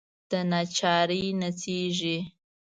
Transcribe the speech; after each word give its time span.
دناچارۍ 0.29 1.23
نڅیږې 1.39 2.17